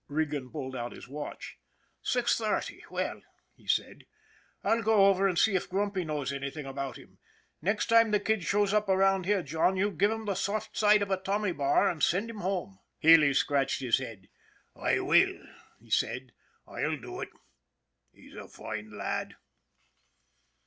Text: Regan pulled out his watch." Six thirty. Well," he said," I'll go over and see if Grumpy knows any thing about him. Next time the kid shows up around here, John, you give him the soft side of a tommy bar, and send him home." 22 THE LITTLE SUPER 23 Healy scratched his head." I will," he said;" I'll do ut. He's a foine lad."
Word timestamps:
Regan 0.07 0.49
pulled 0.49 0.75
out 0.75 0.93
his 0.93 1.07
watch." 1.07 1.59
Six 2.01 2.35
thirty. 2.35 2.83
Well," 2.89 3.21
he 3.53 3.67
said," 3.67 4.07
I'll 4.63 4.81
go 4.81 5.05
over 5.05 5.27
and 5.27 5.37
see 5.37 5.53
if 5.53 5.69
Grumpy 5.69 6.03
knows 6.03 6.33
any 6.33 6.49
thing 6.49 6.65
about 6.65 6.97
him. 6.97 7.19
Next 7.61 7.85
time 7.85 8.09
the 8.09 8.19
kid 8.19 8.43
shows 8.43 8.73
up 8.73 8.89
around 8.89 9.27
here, 9.27 9.43
John, 9.43 9.77
you 9.77 9.91
give 9.91 10.09
him 10.09 10.25
the 10.25 10.33
soft 10.33 10.75
side 10.75 11.03
of 11.03 11.11
a 11.11 11.17
tommy 11.17 11.51
bar, 11.51 11.87
and 11.87 12.01
send 12.01 12.31
him 12.31 12.39
home." 12.39 12.79
22 13.01 13.21
THE 13.21 13.21
LITTLE 13.27 13.33
SUPER 13.35 13.47
23 13.53 13.61
Healy 13.61 13.67
scratched 13.75 13.79
his 13.81 13.97
head." 13.99 14.29
I 14.75 14.99
will," 15.01 15.39
he 15.79 15.91
said;" 15.91 16.31
I'll 16.67 16.97
do 16.97 17.19
ut. 17.19 17.29
He's 18.11 18.33
a 18.33 18.47
foine 18.47 18.89
lad." 18.97 19.35